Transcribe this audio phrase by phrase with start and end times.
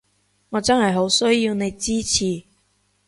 [0.49, 2.45] 我真係好需要你支持